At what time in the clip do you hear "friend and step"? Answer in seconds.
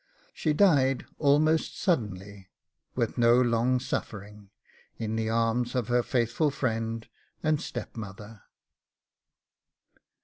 6.49-7.95